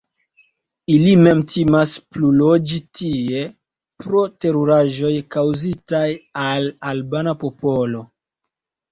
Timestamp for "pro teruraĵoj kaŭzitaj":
4.03-6.07